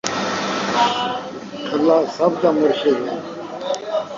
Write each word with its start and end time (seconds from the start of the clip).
کھلّا 1.67 1.97
سب 2.17 2.31
دا 2.41 2.49
مرشد 2.59 2.99
ہے 3.07 3.17